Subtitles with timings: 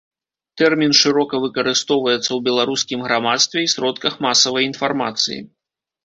[0.59, 5.37] Тэрмін шырока выкарыстоўваецца ў беларускім грамадстве і сродках масавай інфармацыі.